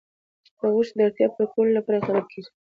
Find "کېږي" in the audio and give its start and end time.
2.31-2.49